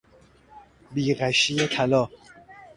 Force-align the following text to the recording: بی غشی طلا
بی 0.93 1.13
غشی 1.13 1.67
طلا 1.67 2.09